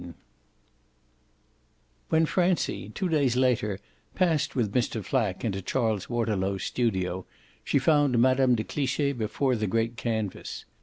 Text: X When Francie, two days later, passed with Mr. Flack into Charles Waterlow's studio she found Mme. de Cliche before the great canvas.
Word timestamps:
X 0.03 0.15
When 2.09 2.25
Francie, 2.25 2.89
two 2.89 3.07
days 3.07 3.35
later, 3.35 3.79
passed 4.15 4.55
with 4.55 4.73
Mr. 4.73 5.05
Flack 5.05 5.45
into 5.45 5.61
Charles 5.61 6.09
Waterlow's 6.09 6.63
studio 6.63 7.27
she 7.63 7.77
found 7.77 8.17
Mme. 8.17 8.55
de 8.55 8.63
Cliche 8.63 9.11
before 9.11 9.55
the 9.55 9.67
great 9.67 9.97
canvas. 9.97 10.65